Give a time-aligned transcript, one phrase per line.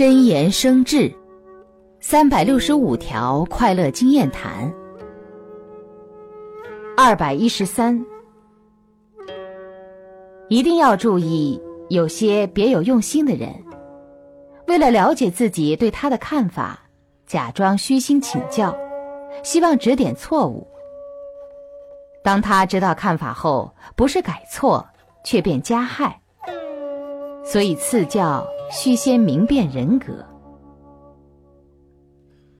[0.00, 1.14] 真言生智，
[2.00, 4.72] 三百六十五条快乐经验谈。
[6.96, 8.02] 二百一十三，
[10.48, 11.60] 一定要注意，
[11.90, 13.54] 有些别有用心的人，
[14.68, 16.80] 为了了解自己对他的看法，
[17.26, 18.74] 假装虚心请教，
[19.42, 20.66] 希望指点错误。
[22.24, 24.88] 当他知道看法后，不是改错，
[25.26, 26.18] 却变加害。
[27.50, 30.29] 所以赐教须先明辨人格。